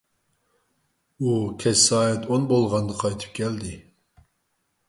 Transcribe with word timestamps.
ئۇ 1.25 1.33
كەچ 1.65 1.77
سائەت 1.83 2.27
ئون 2.31 2.47
بولغاندا 2.53 2.99
قايتىپ 3.05 3.37
كەلدى. 3.41 3.79